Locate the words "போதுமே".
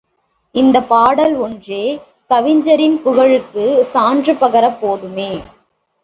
4.81-5.29